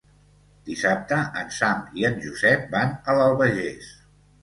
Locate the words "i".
2.01-2.09